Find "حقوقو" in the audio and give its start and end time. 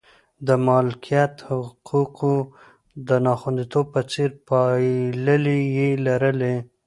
1.49-2.35